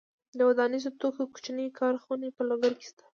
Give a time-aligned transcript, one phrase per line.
[0.37, 3.03] د ودانیزو توکو کوچنۍ کارخونې په لوګر کې شته.